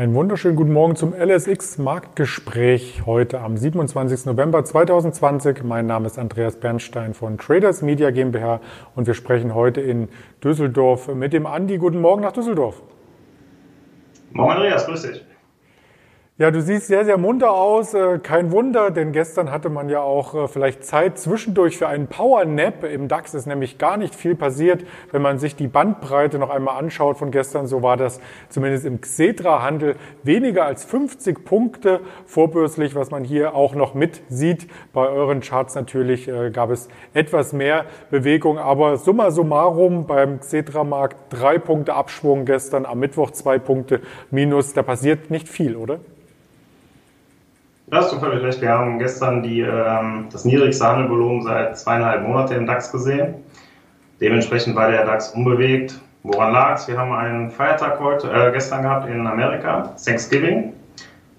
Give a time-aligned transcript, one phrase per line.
[0.00, 4.24] Einen wunderschönen guten Morgen zum LSX Marktgespräch heute am 27.
[4.24, 5.62] November 2020.
[5.62, 8.62] Mein Name ist Andreas Bernstein von Traders Media GmbH
[8.96, 10.08] und wir sprechen heute in
[10.42, 11.76] Düsseldorf mit dem Andi.
[11.76, 12.80] Guten Morgen nach Düsseldorf.
[14.32, 15.22] Morgen Andreas, grüß dich.
[16.40, 17.92] Ja, du siehst sehr, sehr munter aus.
[17.92, 22.06] Äh, kein Wunder, denn gestern hatte man ja auch äh, vielleicht Zeit zwischendurch für einen
[22.06, 22.82] Power Nap.
[22.82, 24.86] Im DAX ist nämlich gar nicht viel passiert.
[25.12, 29.02] Wenn man sich die Bandbreite noch einmal anschaut von gestern, so war das zumindest im
[29.02, 34.66] Xetra-Handel weniger als 50 Punkte vorbörslich, was man hier auch noch mit sieht.
[34.94, 41.18] Bei euren Charts natürlich äh, gab es etwas mehr Bewegung, aber summa summarum beim Xetra-Markt
[41.28, 44.72] drei Punkte Abschwung gestern, am Mittwoch zwei Punkte minus.
[44.72, 46.00] Da passiert nicht viel, oder?
[47.92, 48.60] Hast du völlig recht.
[48.60, 53.34] Wir haben gestern die, ähm, das niedrigste Handelvolumen seit zweieinhalb Monaten im DAX gesehen.
[54.20, 55.98] Dementsprechend war der DAX unbewegt.
[56.22, 56.86] Woran lag es?
[56.86, 60.72] Wir haben einen Feiertag heute, äh, gestern gehabt in Amerika, Thanksgiving.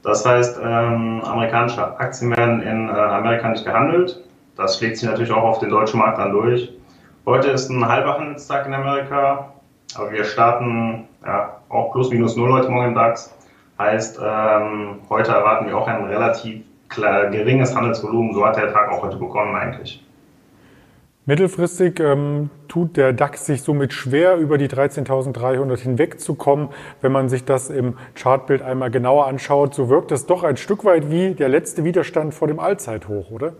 [0.03, 4.21] Das heißt, ähm, amerikanische Aktien werden in äh, Amerika nicht gehandelt.
[4.57, 6.69] Das schlägt sich natürlich auch auf den deutschen Markt dann durch.
[7.25, 9.53] Heute ist ein halber Handelstag in Amerika,
[9.95, 13.33] aber wir starten ja, auch plus minus null heute Morgen im DAX.
[13.81, 18.31] Heißt, ähm, heute erwarten wir auch ein relativ klar, geringes Handelsvolumen.
[18.31, 20.05] So hat der Tag auch heute begonnen eigentlich.
[21.25, 26.69] Mittelfristig ähm, tut der DAX sich somit schwer, über die 13.300 hinwegzukommen.
[27.01, 30.85] Wenn man sich das im Chartbild einmal genauer anschaut, so wirkt es doch ein Stück
[30.85, 33.53] weit wie der letzte Widerstand vor dem Allzeithoch, oder?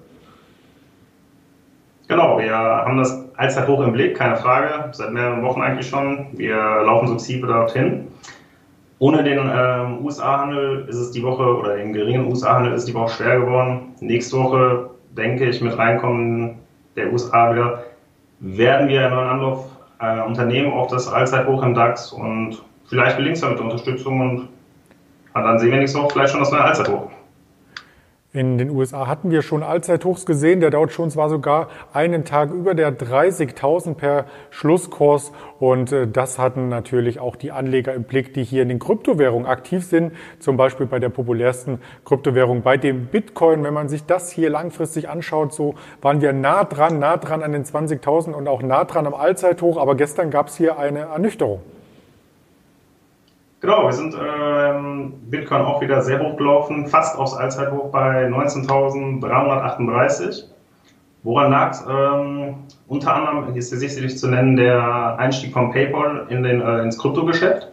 [2.07, 6.27] Genau, wir haben das Allzeithoch im Blick, keine Frage, seit mehreren Wochen eigentlich schon.
[6.33, 8.07] Wir laufen sukzessive dorthin.
[9.01, 13.09] Ohne den ähm, USA-Handel ist es die Woche, oder den geringen USA-Handel ist die Woche
[13.09, 13.95] schwer geworden.
[13.99, 16.59] Nächste Woche, denke ich, mit Reinkommen
[16.95, 17.83] der USA wieder,
[18.41, 19.65] werden wir einen neuen Anlauf
[19.99, 24.49] äh, unternehmen auf das Allzeithoch im DAX und vielleicht gelingt es ja mit Unterstützung und
[25.33, 27.09] dann sehen wir nächste Woche vielleicht schon das neue Allzeithoch.
[28.33, 30.61] In den USA hatten wir schon Allzeithochs gesehen.
[30.61, 35.33] Der Dow Jones war sogar einen Tag über der 30.000 per Schlusskurs.
[35.59, 39.45] Und äh, das hatten natürlich auch die Anleger im Blick, die hier in den Kryptowährungen
[39.45, 40.13] aktiv sind.
[40.39, 43.65] Zum Beispiel bei der populärsten Kryptowährung, bei dem Bitcoin.
[43.65, 47.51] Wenn man sich das hier langfristig anschaut, so waren wir nah dran, nah dran an
[47.51, 49.75] den 20.000 und auch nah dran am Allzeithoch.
[49.75, 51.59] Aber gestern gab es hier eine Ernüchterung.
[53.61, 60.45] Genau, wir sind ähm, Bitcoin auch wieder sehr hoch gelaufen, fast aufs Allzeithoch bei 19.338.
[61.21, 61.77] Woran lag?
[61.87, 62.55] Ähm,
[62.87, 66.97] unter anderem ist hier sicherlich zu nennen der Einstieg von PayPal in den, äh, ins
[66.97, 67.67] Kryptogeschäft.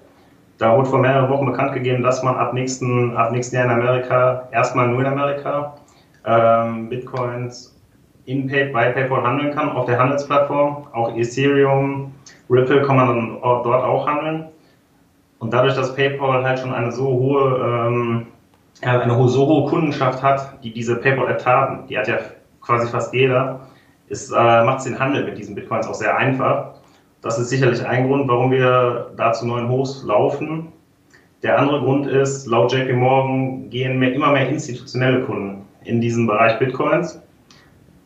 [0.58, 3.70] Da wurde vor mehreren Wochen bekannt gegeben, dass man ab nächsten, ab nächsten Jahr in
[3.70, 5.76] Amerika, erstmal nur in Amerika,
[6.26, 7.74] ähm, Bitcoins
[8.26, 10.88] in Pay, bei PayPal handeln kann, auf der Handelsplattform.
[10.92, 12.12] Auch Ethereum,
[12.50, 14.50] Ripple kann man dort auch handeln.
[15.38, 18.26] Und dadurch, dass PayPal halt schon eine so hohe, ähm,
[18.82, 22.18] eine so hohe Kundenschaft hat, die diese PayPal-App haben, die hat ja
[22.60, 23.60] quasi fast jeder,
[24.10, 26.74] äh, macht es den Handel mit diesen Bitcoins auch sehr einfach.
[27.20, 30.72] Das ist sicherlich ein Grund, warum wir da zu neuen Hochs laufen.
[31.42, 36.26] Der andere Grund ist, laut JP Morgan gehen mehr, immer mehr institutionelle Kunden in diesen
[36.26, 37.20] Bereich Bitcoins.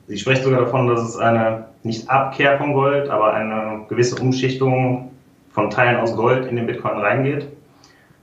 [0.06, 5.11] Sie sprechen sogar davon, dass es eine nicht Abkehr von Gold, aber eine gewisse Umschichtung
[5.52, 7.48] von Teilen aus Gold in den Bitcoin reingeht.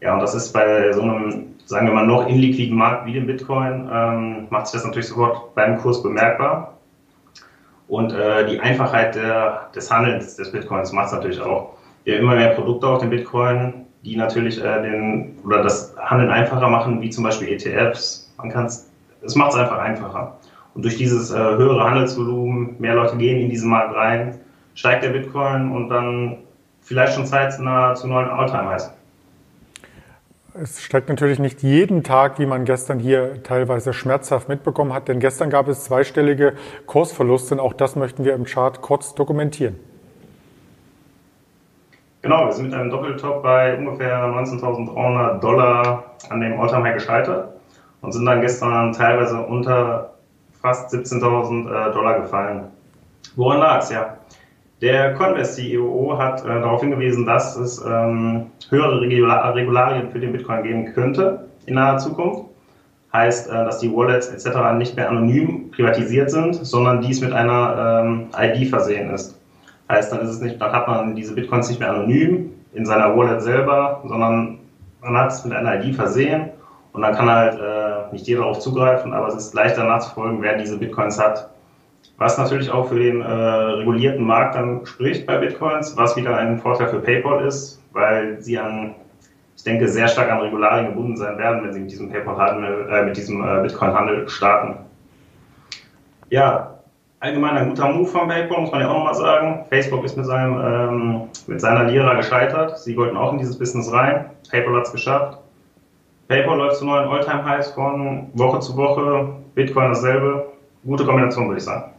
[0.01, 3.27] Ja, und das ist bei so einem, sagen wir mal, noch inliquiden Markt wie dem
[3.27, 6.77] Bitcoin, ähm, macht sich das natürlich sofort beim Kurs bemerkbar.
[7.87, 11.73] Und äh, die Einfachheit der, des Handelns des Bitcoins macht es natürlich auch.
[12.03, 13.73] Wir haben immer mehr Produkte auf dem Bitcoin,
[14.03, 18.31] die natürlich äh, den oder das Handeln einfacher machen, wie zum Beispiel ETFs.
[18.37, 18.89] Man kann es,
[19.21, 20.37] es macht es einfach einfacher.
[20.75, 24.39] Und durch dieses äh, höhere Handelsvolumen, mehr Leute gehen in diesen Markt rein,
[24.75, 26.37] steigt der Bitcoin und dann
[26.89, 28.91] vielleicht schon Zeit zu, einer, zu neuen Alltime-Highs.
[30.55, 35.19] Es steigt natürlich nicht jeden Tag, wie man gestern hier teilweise schmerzhaft mitbekommen hat, denn
[35.19, 36.53] gestern gab es zweistellige
[36.87, 39.79] Kursverluste und auch das möchten wir im Chart kurz dokumentieren.
[42.23, 47.53] Genau, wir sind mit einem Doppeltop bei ungefähr 19.300 Dollar an dem Alltime gescheitert
[48.01, 50.15] und sind dann gestern teilweise unter
[50.59, 52.63] fast 17.000 äh, Dollar gefallen.
[53.35, 53.91] Woran lag es?
[53.91, 54.17] Ja,
[54.81, 60.63] der Convest CEO hat äh, darauf hingewiesen, dass es ähm, höhere Regularien für den Bitcoin
[60.63, 62.45] geben könnte in naher Zukunft.
[63.11, 64.77] Heißt, äh, dass die Wallets etc.
[64.77, 69.37] nicht mehr anonym privatisiert sind, sondern dies mit einer ähm, ID versehen ist.
[69.89, 73.17] Heißt, dann ist es nicht, dann hat man diese Bitcoins nicht mehr anonym in seiner
[73.17, 74.59] Wallet selber, sondern
[75.01, 76.51] man hat es mit einer ID versehen
[76.93, 80.57] und dann kann halt äh, nicht jeder darauf zugreifen, aber es ist leichter nachzufolgen, wer
[80.57, 81.49] diese Bitcoins hat
[82.17, 86.59] was natürlich auch für den äh, regulierten Markt dann spricht bei Bitcoins, was wieder ein
[86.59, 88.95] Vorteil für PayPal ist, weil sie an
[89.59, 93.03] ich denke, sehr stark an Regularien gebunden sein werden, wenn sie mit diesem PayPal-Handel, äh,
[93.03, 94.77] mit diesem äh, Bitcoin-Handel starten.
[96.29, 96.79] Ja,
[97.19, 99.65] allgemein ein guter Move von PayPal, muss man ja auch nochmal sagen.
[99.67, 102.79] Facebook ist mit, seinem, ähm, mit seiner Lira gescheitert.
[102.79, 104.27] Sie wollten auch in dieses Business rein.
[104.49, 105.39] PayPal hat es geschafft.
[106.29, 109.27] PayPal läuft zu neuen All-Time-Highs von Woche zu Woche.
[109.55, 110.53] Bitcoin dasselbe.
[110.85, 111.91] Gute Kombination, würde ich sagen.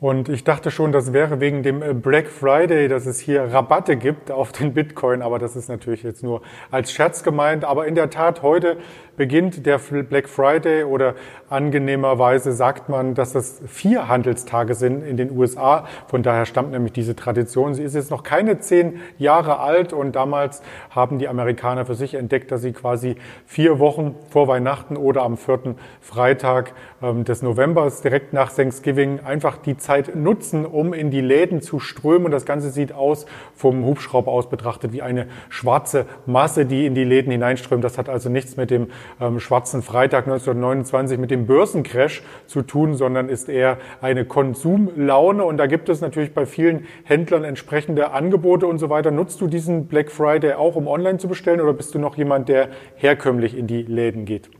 [0.00, 3.96] Und ich dachte schon, das wäre wegen dem äh, Black Friday, dass es hier Rabatte
[3.96, 7.64] gibt auf den Bitcoin, aber das ist natürlich jetzt nur als Scherz gemeint.
[7.64, 8.76] Aber in der Tat, heute
[9.16, 11.14] beginnt der Black Friday oder
[11.48, 15.86] angenehmerweise sagt man, dass das vier Handelstage sind in den USA.
[16.08, 17.74] Von daher stammt nämlich diese Tradition.
[17.74, 22.14] Sie ist jetzt noch keine zehn Jahre alt und damals haben die Amerikaner für sich
[22.14, 23.16] entdeckt, dass sie quasi
[23.46, 26.72] vier Wochen vor Weihnachten oder am vierten Freitag
[27.02, 31.78] ähm, des Novembers direkt nach Thanksgiving einfach die Zeit nutzen, um in die Läden zu
[31.78, 32.26] strömen.
[32.26, 36.94] Und das Ganze sieht aus, vom Hubschrauber aus betrachtet, wie eine schwarze Masse, die in
[36.94, 37.84] die Läden hineinströmt.
[37.84, 38.88] Das hat also nichts mit dem
[39.20, 45.44] ähm, schwarzen Freitag 1929, mit dem Börsencrash zu tun, sondern ist eher eine Konsumlaune.
[45.44, 49.10] Und da gibt es natürlich bei vielen Händlern entsprechende Angebote und so weiter.
[49.10, 52.48] Nutzt du diesen Black Friday auch, um online zu bestellen oder bist du noch jemand,
[52.48, 54.50] der herkömmlich in die Läden geht?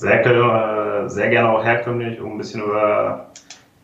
[0.00, 3.26] sehr, äh, sehr gerne auch herkömmlich, um ein bisschen über,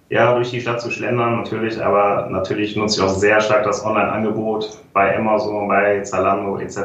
[0.08, 3.84] ja, durch die Stadt zu schlendern, natürlich, aber natürlich nutze ich auch sehr stark das
[3.84, 6.78] Online-Angebot bei Amazon, bei Zalando etc.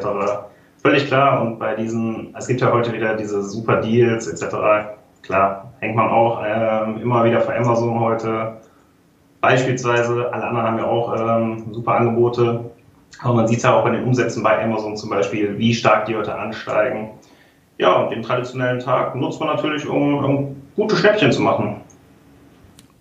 [0.81, 4.55] Völlig klar und bei diesen, es gibt ja heute wieder diese super Deals etc.
[5.21, 8.57] Klar, hängt man auch ähm, immer wieder für Amazon heute.
[9.41, 12.71] Beispielsweise, alle anderen haben ja auch ähm, super Angebote.
[13.21, 16.15] Aber man sieht ja auch bei den Umsätzen bei Amazon zum Beispiel, wie stark die
[16.15, 17.11] heute ansteigen.
[17.77, 21.80] Ja, und den traditionellen Tag nutzt man natürlich, um, um gute Schnäppchen zu machen.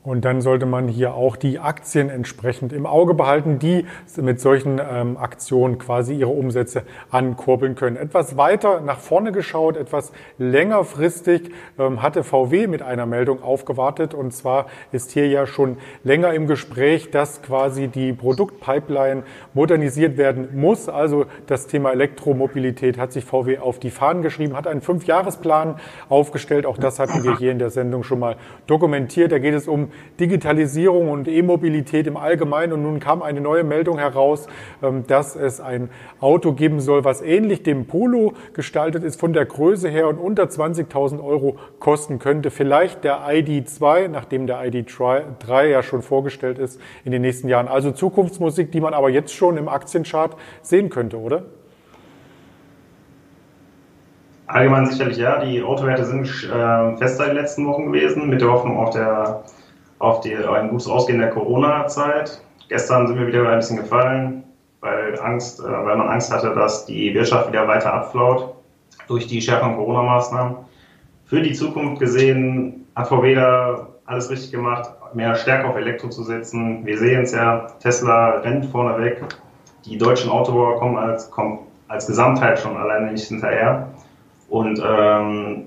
[0.03, 3.85] Und dann sollte man hier auch die Aktien entsprechend im Auge behalten, die
[4.17, 7.97] mit solchen ähm, Aktionen quasi ihre Umsätze ankurbeln können.
[7.97, 14.15] Etwas weiter nach vorne geschaut, etwas längerfristig ähm, hatte VW mit einer Meldung aufgewartet.
[14.15, 20.59] Und zwar ist hier ja schon länger im Gespräch, dass quasi die Produktpipeline modernisiert werden
[20.59, 20.89] muss.
[20.89, 26.65] Also das Thema Elektromobilität hat sich VW auf die Fahnen geschrieben, hat einen Fünfjahresplan aufgestellt.
[26.65, 28.37] Auch das hatten wir hier in der Sendung schon mal
[28.67, 29.31] dokumentiert.
[29.31, 32.73] Da geht es um Digitalisierung und E-Mobilität im Allgemeinen.
[32.73, 34.47] Und nun kam eine neue Meldung heraus,
[34.83, 35.91] ähm, dass es ein
[36.21, 40.45] Auto geben soll, was ähnlich dem Polo gestaltet ist, von der Größe her und unter
[40.45, 42.51] 20.000 Euro kosten könnte.
[42.51, 47.69] Vielleicht der ID2, nachdem der ID3 ja schon vorgestellt ist in den nächsten Jahren.
[47.69, 51.45] Also Zukunftsmusik, die man aber jetzt schon im Aktienchart sehen könnte, oder?
[54.51, 55.45] Allgemein sicherlich ja.
[55.45, 59.45] Die Autowerte sind äh, fester in den letzten Wochen gewesen, mit der Hoffnung auf der
[60.01, 62.43] auf die, ein gutes Ausgehen der Corona-Zeit.
[62.69, 64.43] Gestern sind wir wieder ein bisschen gefallen,
[64.81, 68.55] weil, Angst, äh, weil man Angst hatte, dass die Wirtschaft wieder weiter abflaut
[69.07, 70.57] durch die schärferen Corona-Maßnahmen.
[71.27, 76.25] Für die Zukunft gesehen hat VW da alles richtig gemacht, mehr stärker auf Elektro zu
[76.25, 76.85] setzen.
[76.85, 79.23] Wir sehen es ja, Tesla rennt vorneweg.
[79.85, 83.89] Die deutschen Autobauer kommen als, kommen als Gesamtheit schon alleine nicht hinterher.
[84.49, 85.67] Und ähm,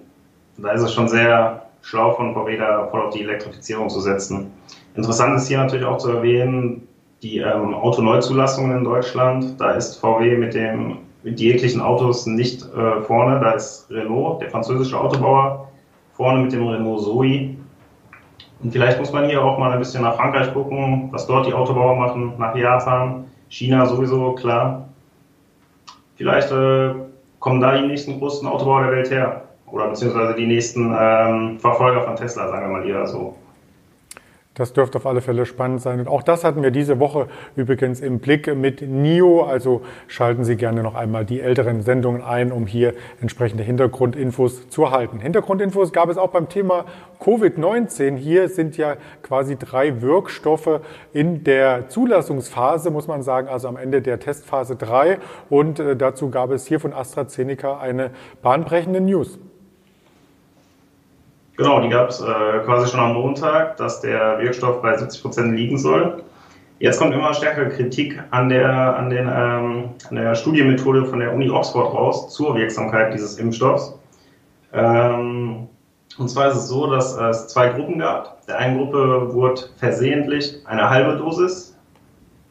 [0.57, 4.51] da ist es schon sehr schlau von VW da voll auf die Elektrifizierung zu setzen.
[4.95, 6.87] Interessant ist hier natürlich auch zu erwähnen,
[7.21, 9.59] die ähm, Autoneuzulassungen in Deutschland.
[9.59, 13.39] Da ist VW mit dem mit jeglichen Autos nicht äh, vorne.
[13.39, 15.69] Da ist Renault, der französische Autobauer,
[16.13, 17.55] vorne mit dem Renault Zoe.
[18.61, 21.53] Und vielleicht muss man hier auch mal ein bisschen nach Frankreich gucken, was dort die
[21.53, 24.89] Autobauer machen, nach Japan, China sowieso, klar.
[26.15, 26.93] Vielleicht äh,
[27.39, 29.43] kommen da die nächsten großen Autobauer der Welt her
[29.73, 33.35] oder beziehungsweise die nächsten ähm, Verfolger von Tesla, sagen wir mal eher so.
[34.53, 35.99] Das dürfte auf alle Fälle spannend sein.
[35.99, 39.41] Und auch das hatten wir diese Woche übrigens im Blick mit NIO.
[39.41, 44.83] Also schalten Sie gerne noch einmal die älteren Sendungen ein, um hier entsprechende Hintergrundinfos zu
[44.83, 45.19] erhalten.
[45.19, 46.85] Hintergrundinfos gab es auch beim Thema
[47.19, 48.15] Covid-19.
[48.15, 50.81] Hier sind ja quasi drei Wirkstoffe
[51.13, 55.17] in der Zulassungsphase, muss man sagen, also am Ende der Testphase 3.
[55.49, 58.11] Und äh, dazu gab es hier von AstraZeneca eine
[58.43, 59.39] bahnbrechende News.
[61.55, 65.55] Genau, die gab es äh, quasi schon am Montag, dass der Wirkstoff bei 70 Prozent
[65.55, 66.23] liegen soll.
[66.79, 71.31] Jetzt kommt immer stärkere Kritik an der, an, den, ähm, an der Studienmethode von der
[71.33, 73.97] Uni Oxford raus zur Wirksamkeit dieses Impfstoffs.
[74.73, 75.67] Ähm,
[76.17, 78.45] und zwar ist es so, dass es zwei Gruppen gab.
[78.47, 81.77] Der einen Gruppe wurde versehentlich eine halbe Dosis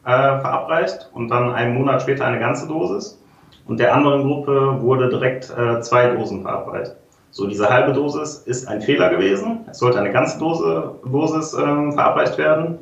[0.05, 3.21] äh, verabreicht und dann einen Monat später eine ganze Dosis.
[3.67, 6.95] Und der anderen Gruppe wurde direkt äh, zwei Dosen verabreicht.
[7.33, 9.65] So, diese halbe Dosis ist ein Fehler gewesen.
[9.69, 12.77] Es sollte eine ganze Dose, Dosis ähm, verabreicht werden.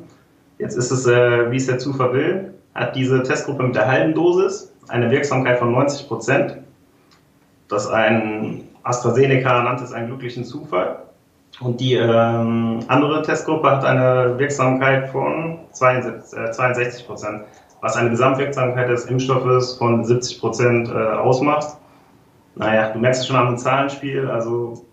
[0.58, 2.54] Jetzt ist es, äh, wie es der Zufall will.
[2.74, 6.58] hat diese Testgruppe mit der halben Dosis eine Wirksamkeit von 90 Prozent.
[7.68, 10.98] Das ein AstraZeneca nannte es einen glücklichen Zufall.
[11.60, 17.42] Und die ähm, andere Testgruppe hat eine Wirksamkeit von 62 Prozent,
[17.80, 21.78] was eine Gesamtwirksamkeit des Impfstoffes von 70 Prozent äh, ausmacht.
[22.54, 24.84] Naja, du merkst es schon am Zahlenspiel, also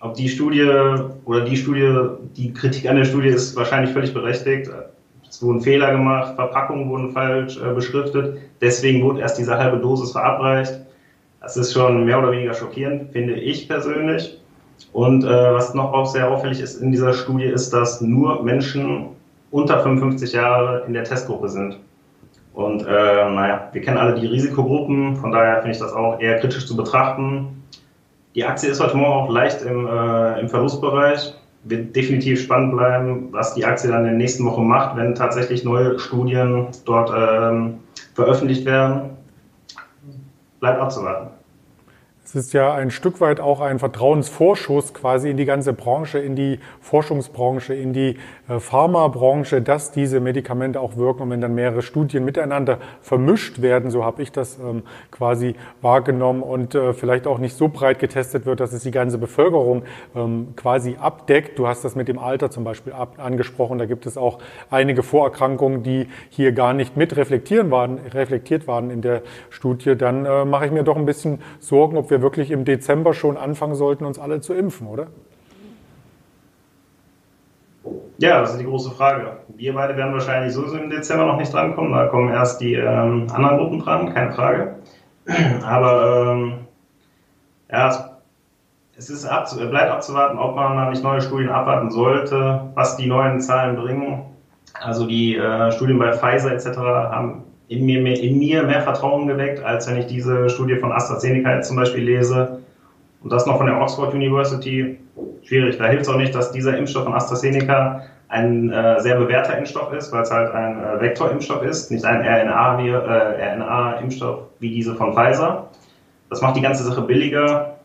[0.00, 0.68] ob die Studie
[1.24, 1.88] oder die Studie,
[2.36, 4.70] die Kritik an der Studie ist wahrscheinlich völlig berechtigt.
[5.28, 10.12] Es wurden Fehler gemacht, Verpackungen wurden falsch äh, beschriftet, deswegen wurde erst diese halbe Dosis
[10.12, 10.80] verabreicht.
[11.40, 14.38] Das ist schon mehr oder weniger schockierend, finde ich persönlich.
[14.92, 19.08] Und äh, was noch auch sehr auffällig ist in dieser Studie, ist, dass nur Menschen
[19.50, 21.78] unter 55 Jahre in der Testgruppe sind.
[22.54, 26.38] Und äh, naja, wir kennen alle die Risikogruppen, von daher finde ich das auch eher
[26.38, 27.64] kritisch zu betrachten.
[28.36, 31.34] Die Aktie ist heute Morgen auch leicht im, äh, im Verlustbereich.
[31.64, 35.64] Wird definitiv spannend bleiben, was die Aktie dann in der nächsten Woche macht, wenn tatsächlich
[35.64, 37.80] neue Studien dort ähm,
[38.14, 39.10] veröffentlicht werden.
[40.60, 41.30] Bleibt abzuwarten.
[42.34, 46.34] Es ist ja ein Stück weit auch ein Vertrauensvorschuss quasi in die ganze Branche, in
[46.34, 51.22] die Forschungsbranche, in die äh, Pharmabranche, dass diese Medikamente auch wirken.
[51.22, 56.42] Und wenn dann mehrere Studien miteinander vermischt werden, so habe ich das ähm, quasi wahrgenommen
[56.42, 59.84] und äh, vielleicht auch nicht so breit getestet wird, dass es die ganze Bevölkerung
[60.16, 61.56] ähm, quasi abdeckt.
[61.56, 63.78] Du hast das mit dem Alter zum Beispiel angesprochen.
[63.78, 68.90] Da gibt es auch einige Vorerkrankungen, die hier gar nicht mit reflektieren waren, reflektiert waren
[68.90, 69.94] in der Studie.
[69.94, 73.14] Dann äh, mache ich mir doch ein bisschen Sorgen, ob wir wir wirklich im Dezember
[73.14, 75.06] schon anfangen sollten, uns alle zu impfen, oder?
[78.18, 79.38] Ja, das ist die große Frage.
[79.56, 81.92] Wir beide werden wahrscheinlich sowieso im Dezember noch nicht drankommen.
[81.92, 84.76] Da kommen erst die ähm, anderen Gruppen dran, keine Frage.
[85.64, 86.54] Aber ähm,
[87.70, 88.14] ja,
[88.96, 93.06] es ist abzu bleibt abzuwarten, ob man da nicht neue Studien abwarten sollte, was die
[93.06, 94.22] neuen Zahlen bringen.
[94.80, 96.78] Also die äh, Studien bei Pfizer etc.
[96.78, 100.92] haben in mir, mehr, in mir mehr Vertrauen geweckt, als wenn ich diese Studie von
[100.92, 102.60] AstraZeneca jetzt zum Beispiel lese.
[103.22, 104.98] Und das noch von der Oxford University.
[105.42, 105.78] Schwierig.
[105.78, 109.92] Da hilft es auch nicht, dass dieser Impfstoff von AstraZeneca ein äh, sehr bewährter Impfstoff
[109.92, 114.94] ist, weil es halt ein äh, Vektorimpfstoff ist, nicht ein RNA-Impfstoff äh, RNA wie diese
[114.94, 115.68] von Pfizer.
[116.30, 117.76] Das macht die ganze Sache billiger.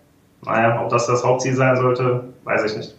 [0.45, 2.95] Naja, ob das das Hauptziel sein sollte, weiß ich nicht.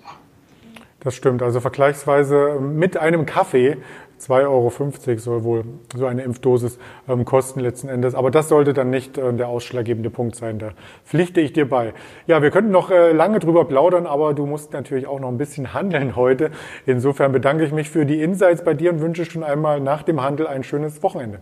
[1.01, 1.43] Das stimmt.
[1.43, 3.79] Also vergleichsweise mit einem Kaffee
[4.21, 5.65] 2,50 Euro soll wohl
[5.97, 8.15] so eine Impfdosis ähm, kosten letzten Endes.
[8.15, 10.59] Aber das sollte dann nicht äh, der ausschlaggebende Punkt sein.
[10.59, 10.73] Da
[11.05, 11.95] pflichte ich dir bei.
[12.27, 15.39] Ja, wir könnten noch äh, lange drüber plaudern, aber du musst natürlich auch noch ein
[15.39, 16.51] bisschen handeln heute.
[16.87, 20.23] Insofern bedanke ich mich für die Insights bei dir und wünsche schon einmal nach dem
[20.23, 21.41] Handel ein schönes Wochenende.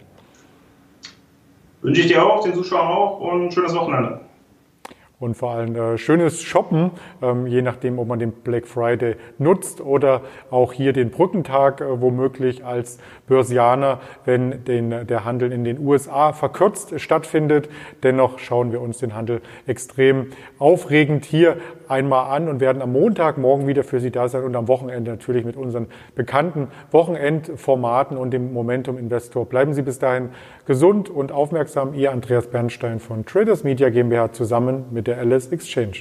[1.83, 4.28] Wünsche ich dir auch, den Zuschauern auch und ein schönes Wochenende
[5.21, 9.81] und vor allem äh, schönes Shoppen, ähm, je nachdem, ob man den Black Friday nutzt
[9.81, 15.81] oder auch hier den Brückentag äh, womöglich als Börsianer, wenn den, der Handel in den
[15.81, 17.69] USA verkürzt stattfindet.
[18.05, 20.29] Dennoch schauen wir uns den Handel extrem
[20.61, 21.57] aufregend hier
[21.89, 25.45] einmal an und werden am Montagmorgen wieder für Sie da sein und am Wochenende natürlich
[25.45, 29.47] mit unseren bekannten Wochenendformaten und dem Momentum Investor.
[29.47, 30.29] Bleiben Sie bis dahin
[30.65, 31.95] gesund und aufmerksam.
[31.95, 36.01] Ihr Andreas Bernstein von Traders Media GmbH zusammen mit der LS Exchange.